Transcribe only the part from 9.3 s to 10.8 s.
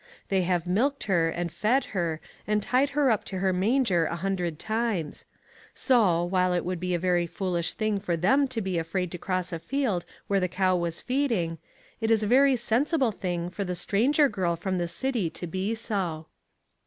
a field where the cow